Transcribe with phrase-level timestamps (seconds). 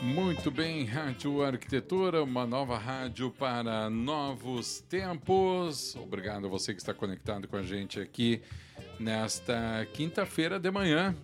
[0.00, 5.96] Muito bem, Rádio Arquitetura, uma nova rádio para novos tempos.
[5.96, 8.40] Obrigado a você que está conectado com a gente aqui
[9.00, 11.16] nesta quinta-feira de manhã.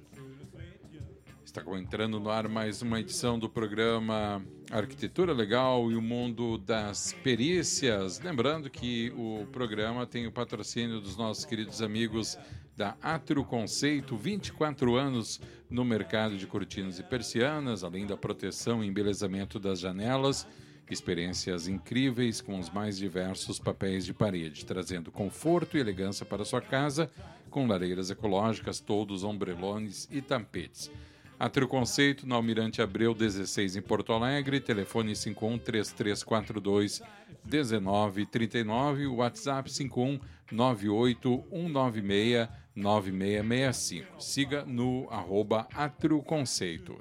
[1.44, 7.12] Está entrando no ar mais uma edição do programa Arquitetura Legal e o Mundo das
[7.22, 8.18] Perícias.
[8.18, 12.36] Lembrando que o programa tem o patrocínio dos nossos queridos amigos
[12.76, 18.88] da Atro Conceito, 24 anos no mercado de cortinas e persianas, além da proteção e
[18.88, 20.46] embelezamento das janelas,
[20.90, 26.60] experiências incríveis com os mais diversos papéis de parede, trazendo conforto e elegância para sua
[26.60, 27.10] casa,
[27.48, 30.90] com lareiras ecológicas, todos ombrelones e tapetes.
[31.38, 37.02] Atrio Conceito, na Almirante Abreu 16 em Porto Alegre, telefone 513342
[37.44, 40.18] 1939, WhatsApp 51
[40.50, 44.20] 98196 9665.
[44.20, 47.00] Siga no arroba Atrio Conceito.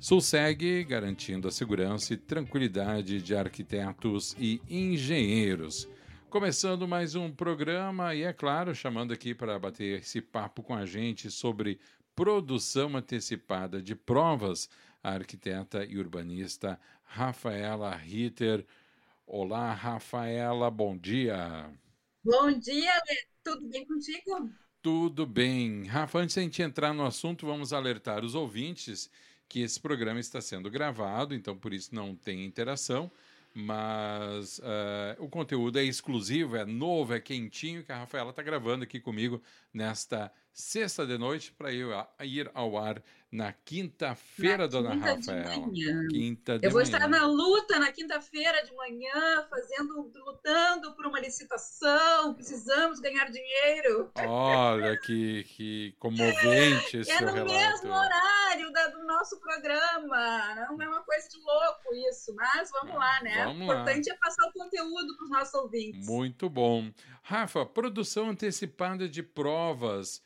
[0.00, 5.88] Sulseg, garantindo a segurança e tranquilidade de arquitetos e engenheiros.
[6.30, 10.86] Começando mais um programa e, é claro, chamando aqui para bater esse papo com a
[10.86, 11.80] gente sobre
[12.14, 14.68] produção antecipada de provas,
[15.02, 18.64] a arquiteta e urbanista Rafaela Ritter.
[19.26, 21.70] Olá, Rafaela, bom dia.
[22.22, 22.92] Bom dia,
[23.42, 24.48] tudo bem contigo?
[24.80, 25.86] Tudo bem.
[25.86, 29.10] Rafa, antes de a gente entrar no assunto, vamos alertar os ouvintes
[29.48, 33.10] que esse programa está sendo gravado, então por isso não tem interação,
[33.54, 38.84] mas uh, o conteúdo é exclusivo, é novo, é quentinho, que a Rafaela está gravando
[38.84, 39.42] aqui comigo
[39.72, 41.86] nesta sexta de noite para ir,
[42.24, 45.70] ir ao ar na quinta-feira, dona quinta Rafaela.
[45.70, 46.94] De quinta de Eu vou manhã.
[46.94, 52.32] estar na luta na quinta-feira de manhã, fazendo, lutando por uma licitação.
[52.34, 54.10] Precisamos ganhar dinheiro.
[54.26, 57.52] Olha que, que comovente esse é no relato.
[57.52, 60.54] mesmo horário da, do nosso programa.
[60.70, 63.44] Não é uma coisa de louco isso, mas vamos Ah, lá, né?
[63.44, 66.06] vamos o importante é passar o conteúdo para os nossos ouvintes.
[66.08, 66.90] Muito bom.
[67.22, 70.22] Rafa, produção antecipada de provas.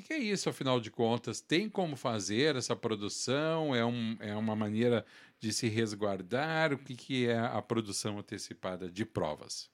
[0.00, 1.42] O que, que é isso, afinal de contas?
[1.42, 3.74] Tem como fazer essa produção?
[3.76, 5.04] É, um, é uma maneira
[5.38, 6.72] de se resguardar?
[6.72, 9.70] O que, que é a produção antecipada de provas?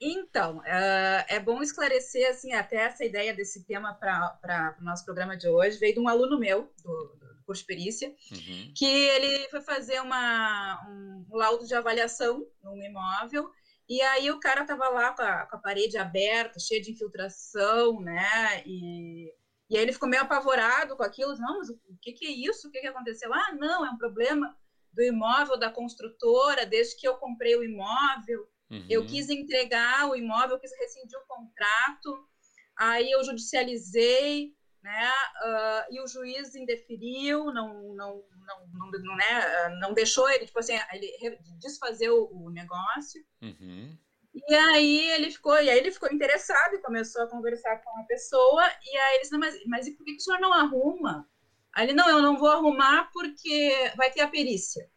[0.00, 5.36] Então, uh, é bom esclarecer, assim, até essa ideia desse tema para o nosso programa
[5.36, 8.72] de hoje, veio de um aluno meu, do, do curso de perícia, Uhum.
[8.74, 13.50] que ele foi fazer uma, um laudo de avaliação num imóvel,
[13.88, 18.00] e aí o cara estava lá com a, com a, parede aberta, cheia de infiltração,
[18.00, 19.32] né, e,
[19.70, 22.68] e aí ele ficou meio apavorado com aquilo, não, mas o que, que é isso?
[22.68, 23.32] O que, que aconteceu?
[23.32, 24.54] Ah, não, é um problema
[24.92, 28.86] do imóvel da construtora, desde que eu comprei o imóvel, Uhum.
[28.88, 32.26] eu quis entregar o imóvel, eu quis rescindir o contrato,
[32.76, 34.52] aí eu judicializei,
[34.86, 35.10] né?
[35.10, 40.60] Uh, e o juiz indeferiu, não, não, não, não, não, né, não deixou ele, tipo
[40.60, 43.20] assim, ele desfazer o, o negócio.
[43.42, 43.98] Uhum.
[44.32, 48.04] E aí ele ficou, e aí ele ficou interessado e começou a conversar com a
[48.04, 51.28] pessoa, e aí ele disse, mas, mas e por que o senhor não arruma?
[51.74, 54.88] Aí ele, não, eu não vou arrumar porque vai ter a perícia.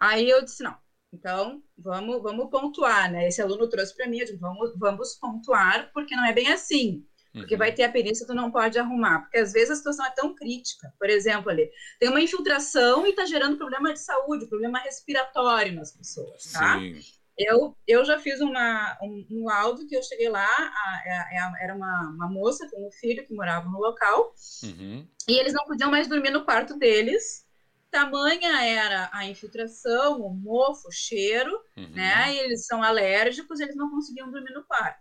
[0.00, 0.78] Aí eu disse, não,
[1.12, 3.28] então, vamos, vamos pontuar, né?
[3.28, 7.06] Esse aluno trouxe para mim, eu digo, vamos, vamos pontuar, porque não é bem assim.
[7.38, 7.58] Porque Uhum.
[7.58, 9.20] vai ter a perícia, tu não pode arrumar.
[9.22, 10.92] Porque às vezes a situação é tão crítica.
[10.98, 15.92] Por exemplo, ali, tem uma infiltração e está gerando problema de saúde, problema respiratório nas
[15.92, 16.78] pessoas, tá?
[16.78, 17.00] Sim.
[17.40, 21.54] Eu, eu já fiz uma, um, um laudo que eu cheguei lá, a, a, a,
[21.60, 24.34] era uma, uma moça com um filho que morava no local,
[24.64, 25.06] Uhum.
[25.28, 27.46] e eles não podiam mais dormir no quarto deles.
[27.92, 31.88] Tamanha era a infiltração, o mofo, o cheiro, Uhum.
[31.94, 32.34] né?
[32.34, 34.98] E eles são alérgicos, eles não conseguiam dormir no quarto.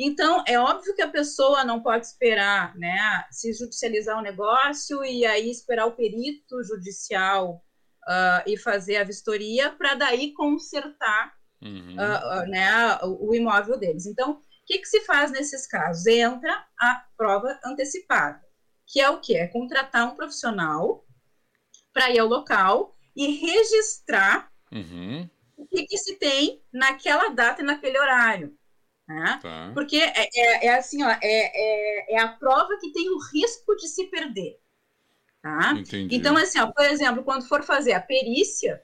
[0.00, 5.26] Então, é óbvio que a pessoa não pode esperar, né, se judicializar o negócio e
[5.26, 7.64] aí esperar o perito judicial
[8.04, 11.96] uh, e fazer a vistoria para daí consertar uhum.
[11.96, 14.06] uh, uh, né, o, o, imóvel deles.
[14.06, 16.06] Então, o que, que se faz nesses casos?
[16.06, 18.40] Entra a prova antecipada,
[18.86, 19.36] que é o que?
[19.36, 21.04] É contratar um profissional
[21.92, 25.28] para ir ao local e registrar uhum.
[25.56, 28.56] o que, que se tem naquela data e naquele horário.
[29.08, 29.38] Né?
[29.40, 29.70] Tá.
[29.72, 33.74] Porque é, é, é, assim, ó, é, é, é, a prova que tem o risco
[33.74, 34.60] de se perder.
[35.40, 35.72] Tá?
[35.72, 36.14] Entendi.
[36.14, 38.82] Então, assim, ó, por exemplo, quando for fazer a perícia,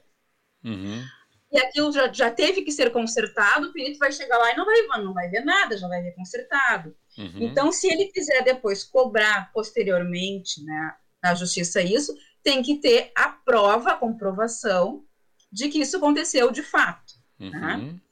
[0.63, 1.03] uhum.
[1.51, 4.65] e aquilo já, já teve que ser consertado, o perito vai chegar lá e não
[4.65, 6.95] vai, não vai ver nada, já vai ver consertado.
[7.19, 7.41] Uhum.
[7.41, 13.29] Então, se ele quiser depois cobrar posteriormente né, na justiça isso, tem que ter a
[13.29, 15.05] prova, a comprovação
[15.51, 17.13] de que isso aconteceu de fato.
[17.37, 17.45] Tá?
[17.45, 17.51] Uhum.
[17.93, 18.04] Tá?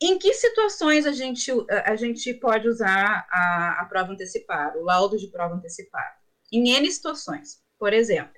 [0.00, 1.50] Em que situações a gente,
[1.84, 6.14] a gente pode usar a, a prova antecipada, o laudo de prova antecipada?
[6.52, 7.62] Em N situações.
[7.78, 8.34] Por exemplo,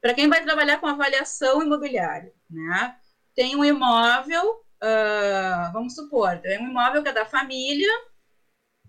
[0.00, 2.96] para quem vai trabalhar com avaliação imobiliária, né?
[3.34, 7.92] Tem um imóvel, uh, vamos supor, tem um imóvel que é da família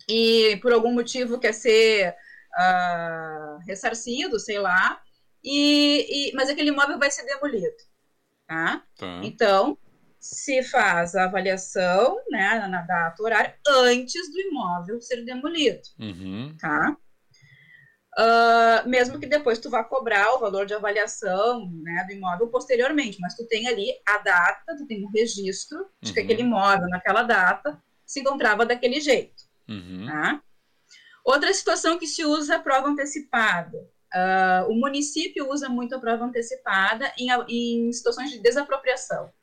[0.09, 2.15] e por algum motivo quer ser
[2.57, 5.01] uh, ressarcido, sei lá,
[5.43, 7.75] e, e, mas aquele imóvel vai ser demolido,
[8.47, 8.83] tá?
[8.97, 9.21] tá?
[9.23, 9.77] Então,
[10.23, 16.55] se faz a avaliação, né, na data horária, antes do imóvel ser demolido, uhum.
[16.57, 16.95] tá?
[18.17, 23.19] Uh, mesmo que depois tu vá cobrar o valor de avaliação né, do imóvel posteriormente,
[23.19, 26.13] mas tu tem ali a data, tu tem um registro de uhum.
[26.13, 29.43] que aquele imóvel naquela data se encontrava daquele jeito.
[29.67, 30.05] Uhum.
[30.05, 30.41] Tá?
[31.25, 33.77] Outra situação que se usa a prova antecipada.
[34.15, 39.33] Uh, o município usa muito a prova antecipada em, em situações de desapropriação.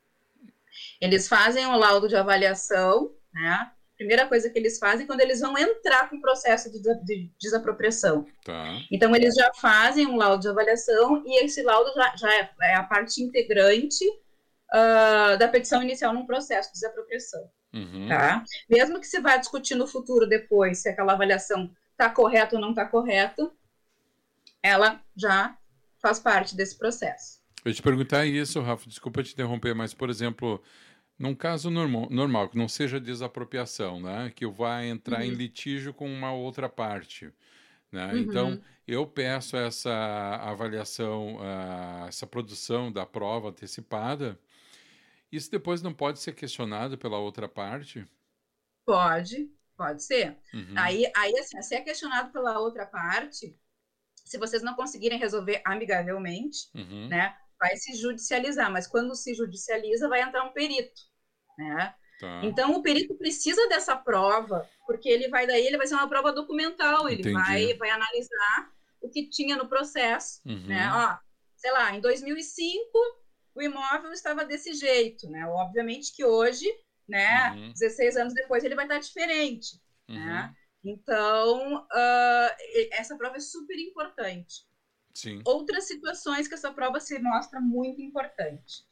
[1.01, 3.71] Eles fazem o laudo de avaliação, né?
[3.97, 8.25] Primeira coisa que eles fazem quando eles vão entrar com o processo de, de desapropriação.
[8.43, 8.79] Tá.
[8.91, 12.75] Então, eles já fazem um laudo de avaliação e esse laudo já, já é, é,
[12.75, 17.47] a parte integrante uh, da petição inicial num processo de desapropriação.
[17.73, 18.07] Uhum.
[18.07, 18.43] Tá?
[18.69, 22.71] Mesmo que se vá discutir no futuro depois se aquela avaliação está correta ou não
[22.71, 23.51] está correta,
[24.63, 25.55] ela já
[26.01, 27.39] faz parte desse processo.
[27.63, 30.61] Eu te perguntar isso, Rafa, desculpa te interromper, mas, por exemplo,
[31.17, 34.31] num caso normal, normal, que não seja desapropriação, né?
[34.35, 35.25] Que vai entrar uhum.
[35.25, 37.31] em litígio com uma outra parte.
[37.91, 38.13] Né?
[38.13, 38.17] Uhum.
[38.19, 39.91] Então, eu peço essa
[40.41, 44.39] avaliação, uh, essa produção da prova antecipada.
[45.31, 48.05] Isso depois não pode ser questionado pela outra parte?
[48.85, 50.37] Pode, pode ser.
[50.53, 50.73] Uhum.
[50.75, 53.57] Aí, aí, assim, se é questionado pela outra parte,
[54.15, 57.07] se vocês não conseguirem resolver amigavelmente, uhum.
[57.07, 58.69] né, vai se judicializar.
[58.69, 61.01] Mas quando se judicializa, vai entrar um perito
[61.61, 61.93] né?
[62.19, 62.41] Tá.
[62.43, 66.31] Então o perito precisa dessa prova, porque ele vai daí, ele vai ser uma prova
[66.31, 68.71] documental, ele vai, vai analisar
[69.01, 70.67] o que tinha no processo, uhum.
[70.67, 70.89] né?
[70.93, 71.17] Ó,
[71.55, 72.81] sei lá, em 2005
[73.53, 75.45] o imóvel estava desse jeito, né?
[75.47, 76.65] Obviamente que hoje,
[77.07, 77.71] né, uhum.
[77.73, 80.15] 16 anos depois, ele vai estar diferente, né?
[80.15, 80.25] uhum.
[80.25, 80.55] né?
[80.83, 82.55] Então, uh,
[82.91, 84.65] essa prova é super importante.
[85.13, 85.41] Sim.
[85.45, 88.83] Outras situações que essa prova se mostra muito importante.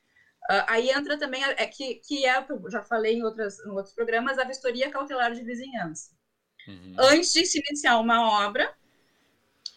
[0.49, 4.39] Uh, aí entra também, é que, que é, já falei em, outras, em outros programas,
[4.39, 6.11] a vistoria cautelar de vizinhança.
[6.67, 6.95] Uhum.
[6.97, 8.73] Antes de se iniciar uma obra,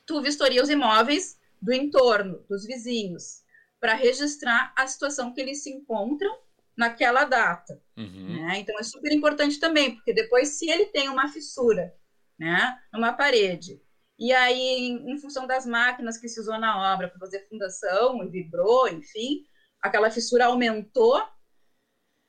[0.07, 3.43] tu vistoria os imóveis do entorno, dos vizinhos,
[3.79, 6.39] para registrar a situação que eles se encontram
[6.77, 7.81] naquela data.
[7.97, 8.47] Uhum.
[8.47, 8.59] Né?
[8.59, 11.95] Então é super importante também, porque depois, se ele tem uma fissura
[12.39, 13.81] né, numa parede,
[14.19, 18.23] e aí, em, em função das máquinas que se usou na obra para fazer fundação,
[18.23, 19.45] e vibrou, enfim,
[19.81, 21.23] aquela fissura aumentou,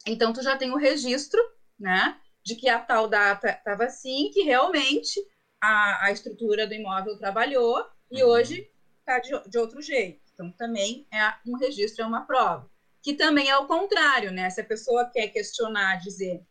[0.05, 1.39] então tu já tem o registro,
[1.79, 5.19] né, de que a tal data estava assim, que realmente
[5.61, 8.29] a, a estrutura do imóvel trabalhou e uhum.
[8.29, 10.21] hoje está de, de outro jeito.
[10.33, 12.69] Então também é um registro, é uma prova.
[13.01, 14.49] Que também é o contrário, né?
[14.49, 16.45] Se a pessoa quer questionar, dizer,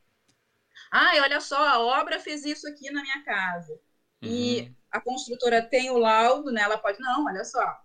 [0.90, 3.78] ah, olha só, a obra fez isso aqui na minha casa.
[4.22, 4.28] Uhum.
[4.28, 6.62] E a construtora tem o laudo, né?
[6.62, 7.80] Ela pode, não, olha só,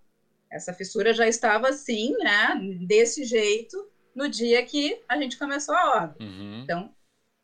[0.52, 6.04] essa fissura já estava assim, né, desse jeito, no dia que a gente começou a
[6.04, 6.16] obra.
[6.20, 6.62] Uhum.
[6.64, 6.94] Então,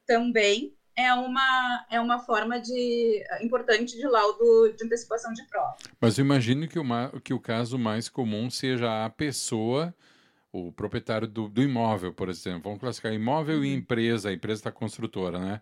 [0.06, 5.76] também é uma, é uma forma de, importante de laudo de antecipação de prova.
[6.00, 6.86] Mas eu imagino que o,
[7.22, 9.94] que o caso mais comum seja a pessoa,
[10.52, 12.64] o proprietário do, do imóvel, por exemplo.
[12.64, 13.66] Vamos classificar imóvel uhum.
[13.66, 15.62] e empresa, a empresa da construtora, né?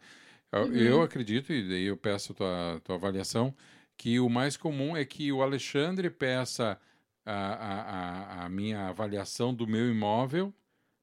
[0.51, 0.75] Eu, uhum.
[0.75, 3.55] eu acredito, e daí eu peço a tua, tua avaliação,
[3.95, 6.79] que o mais comum é que o Alexandre peça
[7.25, 10.53] a, a, a minha avaliação do meu imóvel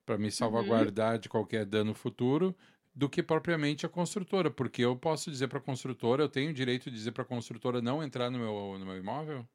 [0.05, 1.21] para me salvaguardar uhum.
[1.21, 2.57] de qualquer dano futuro
[2.95, 6.55] do que propriamente a construtora, porque eu posso dizer para a construtora, eu tenho o
[6.55, 9.49] direito de dizer para a construtora não entrar no meu, no meu imóvel?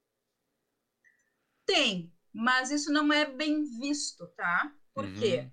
[1.66, 4.74] Tem, mas isso não é bem visto, tá?
[4.94, 5.14] Por uhum.
[5.16, 5.52] quê?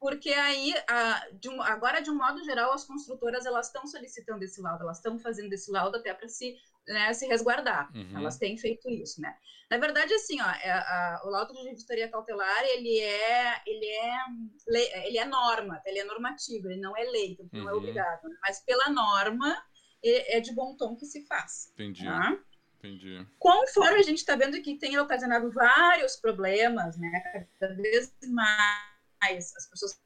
[0.00, 4.44] Porque aí, a, de um, agora, de um modo geral, as construtoras elas estão solicitando
[4.44, 7.90] esse laudo, elas estão fazendo esse laudo até para se, né, se resguardar.
[7.94, 8.18] Uhum.
[8.18, 9.36] Elas têm feito isso, né?
[9.68, 15.08] Na verdade, assim, ó, é, a, o laudo de vistoria cautelar, ele é, ele é,
[15.08, 17.78] ele é norma, ele é normativo, ele não é lei, então não é uhum.
[17.78, 18.28] obrigado.
[18.28, 18.36] Né?
[18.40, 19.60] Mas pela norma,
[20.02, 21.72] é, é, de bom tom que se faz.
[21.74, 22.04] Entendi.
[22.04, 22.38] Tá?
[22.78, 23.26] Entendi.
[23.38, 27.44] Conforme a gente está vendo que tem ocasionado vários problemas, né?
[27.58, 29.98] Cada vez mais as pessoas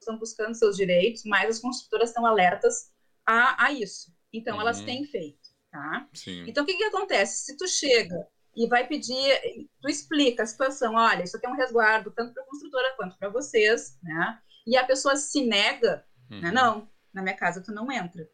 [0.00, 2.92] estão buscando seus direitos, mais as construtoras estão alertas
[3.26, 4.14] a, a isso.
[4.32, 4.60] Então, uhum.
[4.60, 6.08] elas têm feito, tá?
[6.12, 6.44] Sim.
[6.46, 7.44] Então, o que, que acontece?
[7.44, 11.56] Se tu chega e vai pedir, tu explica a situação, olha, isso aqui é um
[11.56, 14.40] resguardo tanto para a construtora quanto para vocês, né?
[14.66, 16.36] E a pessoa se nega, né?
[16.36, 16.42] uhum.
[16.42, 16.52] né?
[16.52, 18.28] Não, na minha casa tu não entra.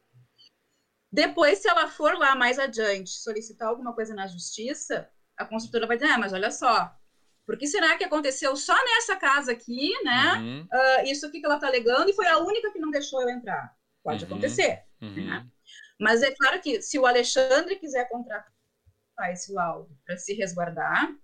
[1.10, 5.98] Depois, se ela for lá mais adiante solicitar alguma coisa na justiça, a construtora vai
[5.98, 6.90] dizer, ah, mas olha só,
[7.46, 10.34] por que será que aconteceu só nessa casa aqui, né?
[10.34, 10.62] Uhum.
[10.62, 13.28] Uh, isso aqui que ela está alegando e foi a única que não deixou eu
[13.30, 13.74] entrar.
[14.02, 14.30] Pode uhum.
[14.30, 14.82] acontecer.
[15.00, 15.26] Uhum.
[15.26, 15.46] Né?
[16.00, 18.46] Mas é claro que se o Alexandre quiser contratar
[19.32, 21.14] esse laudo para se resguardar,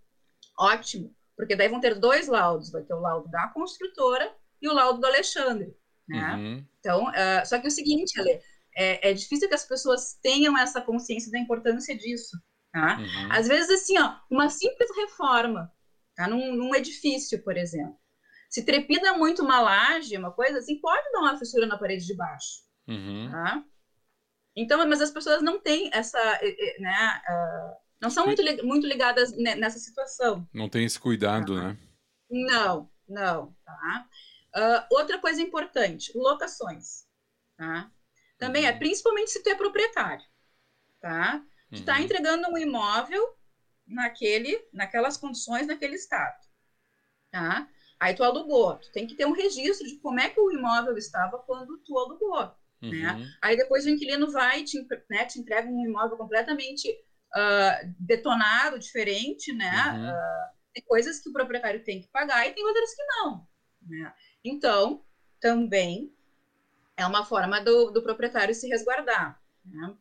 [0.59, 4.75] ótimo, porque daí vão ter dois laudos, vai ter o laudo da construtora e o
[4.75, 5.77] laudo do Alexandre,
[6.09, 6.35] né?
[6.35, 6.67] Uhum.
[6.81, 8.41] Então, uh, só que é o seguinte, Ale,
[8.77, 12.37] é, é, difícil que as pessoas tenham essa consciência da importância disso.
[12.73, 12.99] Tá?
[12.99, 13.33] Uhum.
[13.33, 15.73] Às vezes, assim, ó, uma simples reforma
[16.19, 16.27] tá?
[16.27, 17.97] num, num edifício, por exemplo.
[18.51, 22.15] Se trepida muito uma laje, uma coisa assim, pode dar uma fissura na parede de
[22.15, 22.63] baixo.
[22.89, 23.31] Uhum.
[23.31, 23.65] Tá?
[24.57, 26.19] Então, mas as pessoas não têm essa,
[26.81, 30.47] né, uh, não são muito, muito ligadas nessa situação.
[30.53, 31.69] Não tem esse cuidado, tá?
[31.69, 31.79] né?
[32.31, 34.09] Não, não, tá?
[34.57, 37.07] Uh, outra coisa importante, locações,
[37.57, 37.91] tá?
[38.39, 38.79] Também é, uhum.
[38.79, 40.25] principalmente se tu é proprietário,
[41.01, 41.43] tá?
[41.71, 42.01] Tu tá uhum.
[42.01, 43.38] entregando um imóvel
[43.89, 46.39] naquele, naquelas condições, naquele estado,
[47.31, 47.69] tá?
[47.99, 50.97] Aí tu alugou, tu tem que ter um registro de como é que o imóvel
[50.97, 52.53] estava quando tu alugou, né?
[52.83, 52.91] uhum.
[52.91, 53.33] né?
[53.43, 59.53] Aí depois o inquilino vai te, né, te entrega um imóvel completamente uh, detonado, diferente,
[59.53, 59.93] né?
[59.93, 60.11] Uhum.
[60.11, 63.49] Uh, tem coisas que o proprietário tem que pagar e tem outras que não,
[63.83, 64.15] né?
[64.45, 65.05] Então,
[65.41, 66.13] também
[66.97, 69.41] é uma forma do, do proprietário se resguardar.
[69.65, 69.95] Né?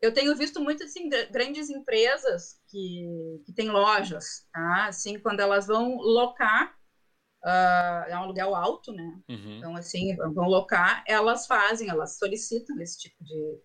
[0.00, 4.86] Eu tenho visto muitas assim, grandes empresas que, que têm lojas, tá?
[4.86, 6.70] assim, quando elas vão locar,
[7.44, 9.18] uh, é um aluguel alto, né?
[9.28, 9.58] Uhum.
[9.58, 13.58] Então, assim, vão locar, elas fazem, elas solicitam esse tipo de,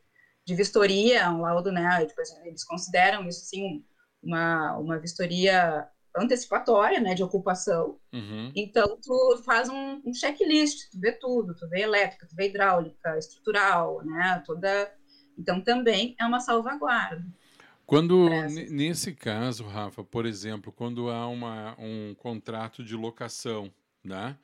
[0.46, 2.06] de vistoria, um laudo, né?
[2.06, 3.84] Depois eles consideram isso, assim,
[4.24, 7.98] uma, uma vistoria antecipatória, né, de ocupação.
[8.14, 8.52] Uhum.
[8.56, 13.18] Então, tu faz um, um, checklist, tu vê tudo, tu vê elétrica, tu vê hidráulica,
[13.18, 14.92] estrutural, né, toda...
[15.42, 17.26] Então, também é uma salvaguarda.
[17.84, 18.30] Quando,
[18.70, 24.38] nesse caso, Rafa, por exemplo, quando há uma, um contrato de locação, né?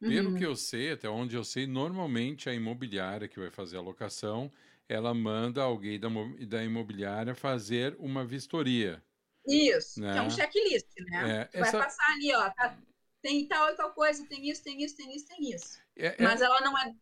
[0.00, 0.36] Pelo uhum.
[0.36, 4.50] que eu sei, até onde eu sei, normalmente a imobiliária que vai fazer a locação,
[4.88, 6.08] ela manda alguém da,
[6.48, 9.02] da imobiliária fazer uma vistoria.
[9.46, 10.12] Isso, né?
[10.12, 11.48] que é um checklist, né?
[11.52, 11.78] É, essa...
[11.78, 12.78] Vai passar ali, ó, tá,
[13.20, 15.78] tem tal e tal coisa, tem isso, tem isso, tem isso, tem isso.
[15.96, 16.94] É, é mas ela não é.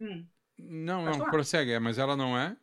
[0.00, 0.26] Hum.
[0.68, 1.30] Não, Pode não, falar.
[1.30, 2.56] prossegue, é, mas ela não é?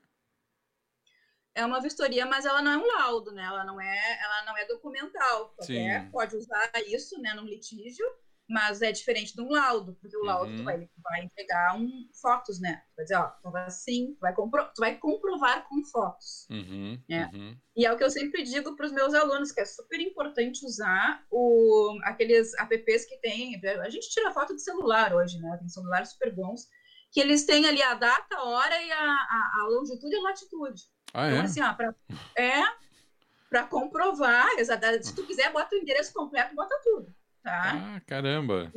[1.56, 3.44] É uma vistoria, mas ela não é um laudo, né?
[3.44, 5.56] Ela não é, ela não é documental.
[5.56, 8.06] Qualquer pode usar isso, né, num litígio,
[8.48, 10.58] mas é diferente de um laudo, porque o laudo uhum.
[10.58, 11.90] tu vai, vai entregar um,
[12.22, 12.82] fotos, né?
[12.92, 16.48] Tu vai dizer, ó, tu vai assim, tu vai, compro, tu vai comprovar com fotos.
[16.50, 17.30] Uhum, né?
[17.34, 17.58] Uhum.
[17.76, 20.66] E é o que eu sempre digo para os meus alunos, que é super importante
[20.66, 23.60] usar o, aqueles apps que tem.
[23.82, 25.58] A gente tira foto de celular hoje, né?
[25.58, 26.68] Tem celulares super bons,
[27.18, 30.22] que eles têm ali a data, a hora e a, a, a longitude e a
[30.22, 30.84] latitude.
[31.12, 31.46] Ah, então, é?
[31.46, 31.96] assim, ó, pra,
[32.38, 32.62] é
[33.50, 34.48] para comprovar,
[35.02, 37.96] se tu quiser, bota o endereço completo, bota tudo tá?
[37.96, 38.72] Ah, caramba!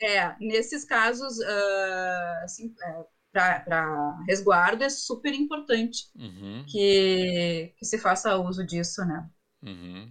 [0.00, 6.64] É, nesses casos, uh, assim, é, para resguardo é super importante uhum.
[6.66, 9.28] que, que se faça uso disso, né?
[9.62, 10.08] Uhum.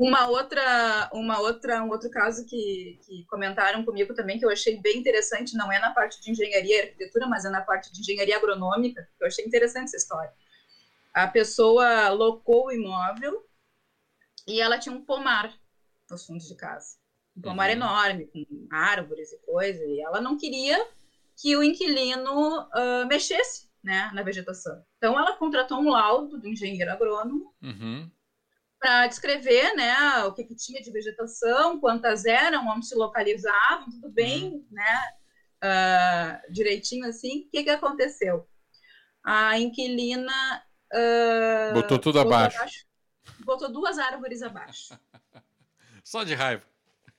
[0.00, 4.80] Uma outra, uma outra, um outro caso que, que comentaram comigo também que eu achei
[4.80, 8.00] bem interessante, não é na parte de engenharia e arquitetura, mas é na parte de
[8.00, 10.32] engenharia agronômica, que eu achei interessante essa história.
[11.12, 13.46] A pessoa locou o imóvel
[14.48, 15.52] e ela tinha um pomar
[16.10, 16.96] nos fundos de casa
[17.36, 17.76] um pomar uhum.
[17.76, 20.82] enorme, com árvores e coisas, e ela não queria
[21.36, 24.82] que o inquilino uh, mexesse né, na vegetação.
[24.96, 28.10] Então, ela contratou um laudo do engenheiro agrônomo uhum.
[28.80, 34.10] Para descrever né, o que, que, tinha de vegetação, quantas eram, onde se localizavam, tudo
[34.10, 34.66] bem, uhum.
[34.70, 35.10] né?
[35.62, 38.48] uh, direitinho assim, o que, que aconteceu?
[39.22, 40.64] A inquilina.
[40.92, 42.56] Uh, botou tudo abaixo.
[42.56, 42.86] abaixo.
[43.40, 44.98] Botou duas árvores abaixo.
[46.02, 46.64] Só de raiva.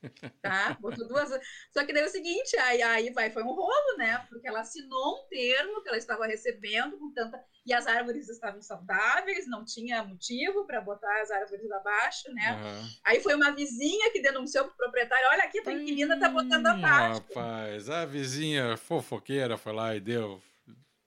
[0.42, 0.76] Tá?
[0.80, 1.30] Botou duas.
[1.72, 4.26] Só que daí é o seguinte, aí, aí vai, foi um rolo, né?
[4.30, 7.44] Porque ela assinou um termo que ela estava recebendo com tanta.
[7.66, 12.54] E as árvores estavam saudáveis, não tinha motivo para botar as árvores abaixo, né?
[12.54, 12.90] Uhum.
[13.06, 16.66] Aí foi uma vizinha que denunciou para o proprietário: olha aqui, tua inquilina tá botando
[16.66, 17.22] abaixo.
[17.22, 20.42] Rapaz, a vizinha fofoqueira foi lá e deu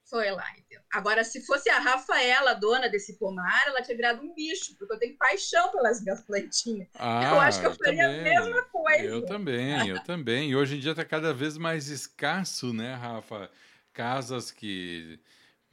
[0.05, 0.47] foi lá.
[0.95, 4.99] Agora, se fosse a Rafaela, dona desse pomar, ela tinha virado um bicho, porque eu
[4.99, 6.89] tenho paixão pelas minhas plantinhas.
[6.95, 8.37] Ah, eu acho que eu faria também.
[8.37, 9.03] a mesma coisa.
[9.03, 10.51] Eu também, eu também.
[10.51, 13.51] E hoje em dia está cada vez mais escasso, né, Rafa?
[13.93, 15.19] Casas que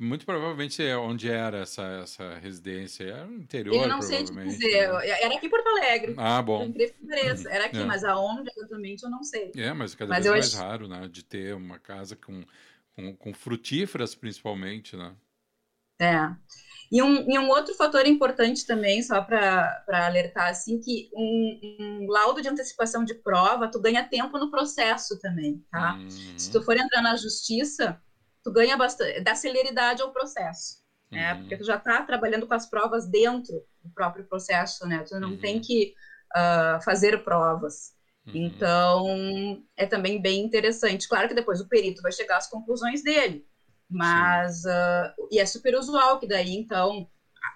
[0.02, 3.04] muito provavelmente é onde era essa, essa residência.
[3.04, 4.92] Era no interior, eu não sei te dizer.
[4.92, 5.08] Né?
[5.08, 6.16] Era aqui em Porto Alegre.
[6.18, 6.74] Ah, bom.
[7.48, 7.86] Era aqui, é.
[7.86, 9.52] mas aonde exatamente eu não sei.
[9.56, 10.58] É, mas cada mas vez mais acho...
[10.58, 11.08] raro, né?
[11.08, 12.44] De ter uma casa com
[13.02, 15.16] com, com frutíferas principalmente, né?
[16.00, 16.36] É.
[16.92, 22.08] E um, e um outro fator importante também, só para alertar, assim, que um, um,
[22.10, 25.94] laudo de antecipação de prova, tu ganha tempo no processo também, tá?
[25.94, 26.10] Uhum.
[26.38, 28.02] Se tu for entrar na justiça,
[28.44, 31.32] tu ganha bastante, dá celeridade ao processo, né?
[31.32, 31.38] uhum.
[31.38, 31.42] né?
[31.42, 35.06] Porque tu já está trabalhando com as provas dentro do próprio processo, né?
[35.08, 35.40] Tu não uhum.
[35.40, 35.94] tem que
[36.36, 37.94] uh, fazer provas.
[38.28, 38.34] Uhum.
[38.36, 41.08] Então, é também bem interessante.
[41.08, 43.46] Claro que depois o perito vai chegar às conclusões dele,
[43.90, 47.08] mas uh, e é super usual que daí então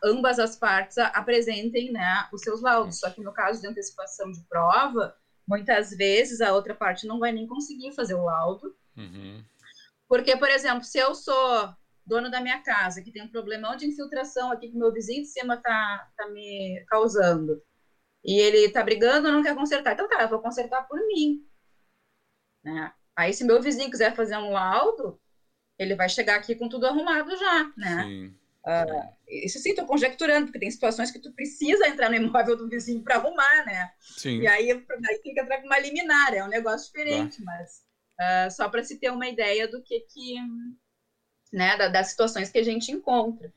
[0.04, 3.00] ambas as partes apresentem né, os seus laudos.
[3.00, 5.16] Só que no caso de antecipação de prova,
[5.48, 9.44] muitas vezes a outra parte não vai nem conseguir fazer o laudo, uhum.
[10.08, 11.70] porque por exemplo, se eu sou
[12.06, 15.30] dono da minha casa que tem um problemão de infiltração aqui que meu vizinho de
[15.30, 17.62] cima tá, tá me causando
[18.26, 19.94] e ele tá brigando, não quer consertar.
[19.94, 21.46] Então tá, eu vou consertar por mim.
[22.64, 22.92] Né?
[23.16, 25.22] Aí se meu vizinho quiser fazer um laudo,
[25.78, 28.04] ele vai chegar aqui com tudo arrumado já, né?
[28.04, 28.36] Sim.
[28.66, 32.68] Uh, isso sim, estou conjecturando, porque tem situações que tu precisa entrar no imóvel do
[32.68, 33.92] vizinho para arrumar, né?
[34.00, 34.40] Sim.
[34.40, 37.44] E aí, aí tem que entrar com uma liminar, é um negócio diferente, tá.
[37.46, 37.86] mas
[38.20, 40.36] uh, só para se ter uma ideia do que que,
[41.54, 43.54] né, das situações que a gente encontra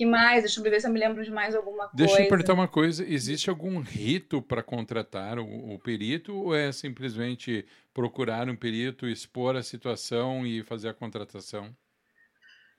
[0.00, 0.44] que mais?
[0.44, 1.94] Deixa eu ver se eu me lembro de mais alguma coisa.
[1.94, 6.72] Deixa eu perguntar uma coisa: existe algum rito para contratar o, o, perito ou é
[6.72, 11.76] simplesmente procurar um perito, expor a situação e fazer a contratação?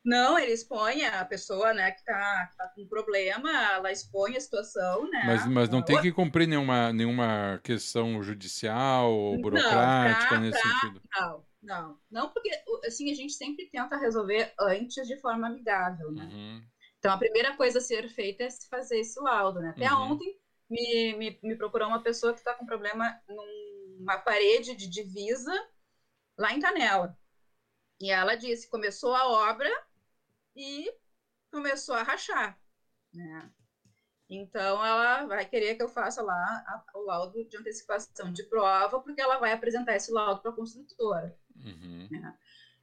[0.04, 5.08] Não, ele expõe a pessoa né, que está tá com problema, ela expõe a situação,
[5.08, 5.22] né?
[5.24, 10.60] Mas, mas não tem que cumprir nenhuma, nenhuma questão judicial ou burocrática não, pra, nesse
[10.60, 11.02] pra, sentido?
[11.16, 11.98] Não, não.
[12.10, 12.50] Não, porque
[12.84, 16.24] assim, a gente sempre tenta resolver antes de forma amigável, né?
[16.24, 16.72] Uhum.
[17.02, 19.70] Então, a primeira coisa a ser feita é fazer esse laudo, né?
[19.70, 20.12] Até uhum.
[20.12, 25.52] ontem me, me, me, procurou uma pessoa que está com problema numa parede de divisa
[26.38, 27.18] lá em Canela.
[28.00, 29.68] E ela disse, começou a obra
[30.56, 30.94] e
[31.52, 32.60] começou a rachar,
[33.12, 33.52] né?
[34.30, 39.02] Então, ela vai querer que eu faça lá a, o laudo de antecipação de prova,
[39.02, 41.36] porque ela vai apresentar esse laudo para a construtora.
[41.56, 42.08] Uhum.
[42.12, 42.38] Né?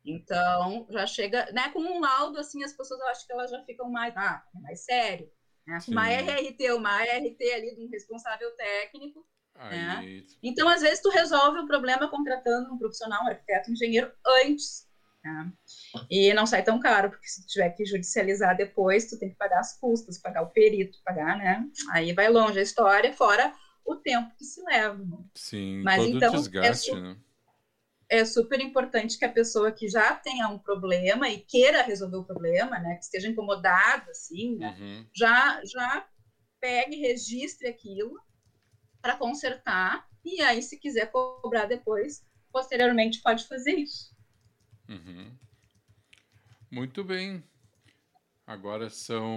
[0.04, 3.62] Então, já chega, né, com um laudo, assim, as pessoas, eu acho que elas já
[3.64, 5.30] ficam mais, ah, é mais sério.
[5.66, 5.78] Né?
[5.88, 9.26] Uma RRT, uma ART ali de um responsável técnico,
[9.66, 10.22] né?
[10.42, 14.10] Então, às vezes, tu resolve o problema contratando um profissional, um arquiteto, um engenheiro,
[14.44, 14.86] antes.
[15.24, 15.52] Né?
[16.08, 19.36] E não sai tão caro, porque se tu tiver que judicializar depois, tu tem que
[19.36, 21.66] pagar as custas, pagar o perito, pagar, né?
[21.90, 23.52] Aí vai longe a história, fora
[23.84, 24.96] o tempo que se leva.
[24.96, 25.18] Né?
[25.34, 27.16] Sim, Mas, todo então, desgaste, é, né?
[28.08, 32.24] É super importante que a pessoa que já tenha um problema e queira resolver o
[32.24, 35.06] problema, né, que esteja incomodada, assim, né, uhum.
[35.14, 36.06] já, já
[36.60, 38.18] pegue, registre aquilo
[39.00, 44.14] para consertar e aí, se quiser cobrar depois, posteriormente pode fazer isso.
[44.88, 45.32] Uhum.
[46.70, 47.42] Muito bem.
[48.46, 49.36] Agora são.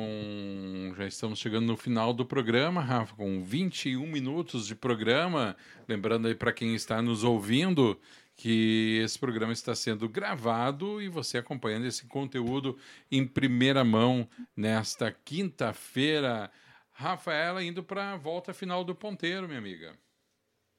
[0.98, 5.56] Já estamos chegando no final do programa, Rafa, com 21 minutos de programa.
[5.88, 8.00] Lembrando aí para quem está nos ouvindo
[8.36, 12.78] que esse programa está sendo gravado e você acompanhando esse conteúdo
[13.12, 16.52] em primeira mão nesta quinta-feira.
[16.92, 19.98] Rafaela indo para a volta final do ponteiro, minha amiga.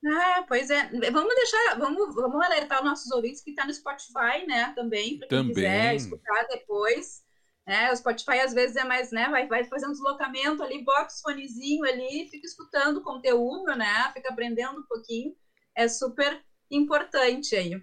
[0.05, 0.91] Ah, pois é.
[1.11, 4.73] Vamos deixar, vamos, vamos alertar nossos ouvintes que está no Spotify, né?
[4.75, 5.55] Também, para quem também.
[5.55, 7.23] quiser escutar depois.
[7.67, 7.93] Né?
[7.93, 9.29] O Spotify às vezes é mais, né?
[9.29, 14.11] Vai, vai fazer um deslocamento ali, box fonezinho ali, fica escutando o conteúdo, né?
[14.13, 15.37] Fica aprendendo um pouquinho.
[15.75, 17.81] É super importante aí.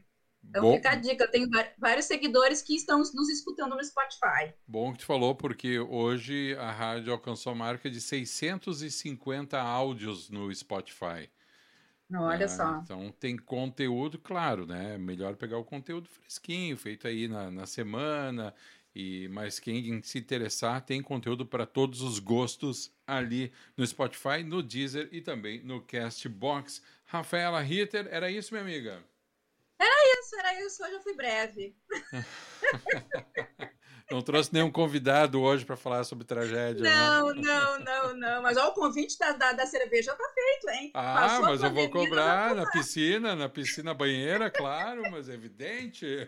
[0.49, 4.53] Então Bom, fica a dica, eu tenho vários seguidores que estão nos escutando no Spotify.
[4.65, 10.53] Bom que tu falou, porque hoje a rádio alcançou a marca de 650 áudios no
[10.55, 11.29] Spotify.
[12.09, 12.83] Não, olha É, só.
[12.83, 14.97] Então tem conteúdo, claro, né?
[14.97, 18.53] Melhor pegar o conteúdo fresquinho, feito aí na, na semana.
[18.99, 24.61] E mas quem se interessar tem conteúdo para todos os gostos ali no Spotify, no
[24.61, 26.81] Deezer e também no Castbox.
[27.05, 29.01] Rafaela Ritter, era isso, minha amiga?
[30.29, 31.75] Isso era isso, hoje eu fui breve.
[34.11, 36.89] Não trouxe nenhum convidado hoje para falar sobre tragédia, né?
[36.89, 38.41] Não, não, não, não.
[38.41, 40.89] Mas ó, o convite da, da, da cerveja tá feito, hein?
[40.95, 46.05] Ah, Passou mas eu vou cobrar na piscina, na piscina banheira, claro, mas é evidente.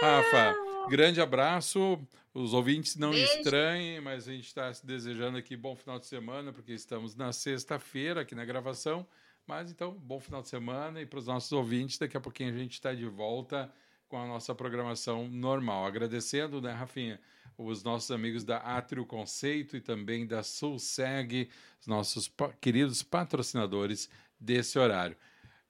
[0.00, 0.54] Rafa,
[0.88, 1.98] grande abraço.
[2.34, 3.32] Os ouvintes não Beijo.
[3.38, 7.32] estranhem, mas a gente está se desejando aqui bom final de semana, porque estamos na
[7.32, 9.06] sexta-feira aqui na gravação.
[9.46, 12.58] Mas então, bom final de semana e para os nossos ouvintes, daqui a pouquinho a
[12.58, 13.72] gente está de volta
[14.08, 15.86] com a nossa programação normal.
[15.86, 17.20] Agradecendo, né, Rafinha,
[17.56, 21.48] os nossos amigos da Atrio Conceito e também da Sulseg,
[21.80, 25.16] os nossos queridos patrocinadores desse horário.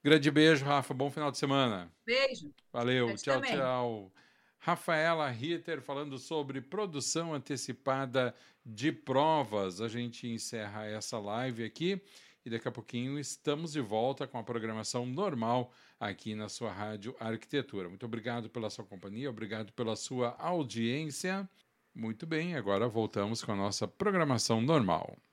[0.03, 0.95] Grande beijo, Rafa.
[0.95, 1.91] Bom final de semana.
[2.07, 2.53] Beijo.
[2.73, 3.15] Valeu.
[3.17, 3.57] Tchau, também.
[3.57, 4.13] tchau.
[4.59, 9.81] Rafaela Ritter falando sobre produção antecipada de provas.
[9.81, 12.01] A gente encerra essa live aqui
[12.45, 17.15] e daqui a pouquinho estamos de volta com a programação normal aqui na sua Rádio
[17.21, 17.89] Arquitetura.
[17.89, 21.49] Muito obrigado pela sua companhia, obrigado pela sua audiência.
[21.95, 25.19] Muito bem, agora voltamos com a nossa programação normal.